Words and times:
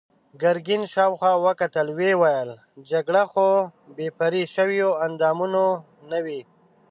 ګرګين 0.41 0.83
شاوخوا 0.93 1.31
وکتل، 1.45 1.87
ويې 1.97 2.13
ويل: 2.21 2.49
جګړه 2.89 3.23
خو 3.31 3.47
بې 3.95 4.07
پرې 4.19 4.41
شويوو 4.53 4.97
اندامونو 5.05 5.63
نه 6.11 6.19
وي. 6.25 6.41